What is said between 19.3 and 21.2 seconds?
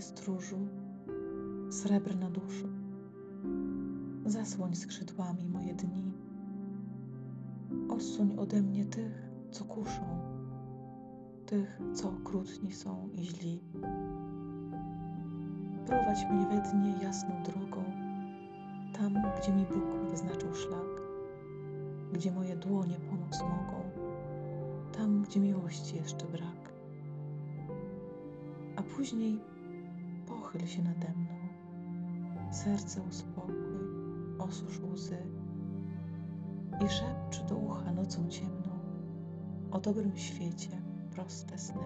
gdzie mi Bóg wyznaczył szlak,